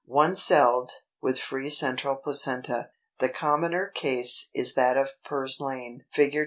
[0.07, 0.29] ]311.
[0.31, 6.35] =One celled, with free Central Placenta.= The commoner case is that of Purslane (Fig.